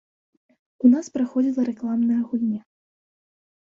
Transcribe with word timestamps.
У 0.87 0.91
нас 0.93 1.11
праходзіла 1.19 1.61
рэкламная 1.69 2.17
гульня. 2.33 2.61